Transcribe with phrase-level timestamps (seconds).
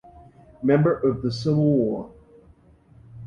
[0.63, 2.11] Member of the Civil War.